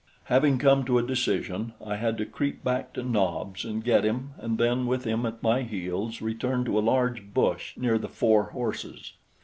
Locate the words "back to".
2.63-3.03